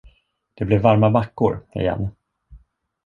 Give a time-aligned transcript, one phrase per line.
[0.53, 2.07] Det blev varma mackor, igen.